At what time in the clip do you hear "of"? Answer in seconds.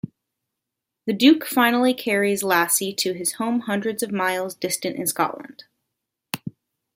4.01-4.11